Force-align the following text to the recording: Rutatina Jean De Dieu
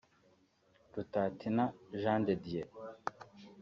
Rutatina 0.93 1.65
Jean 2.01 2.19
De 2.25 2.33
Dieu 2.33 2.65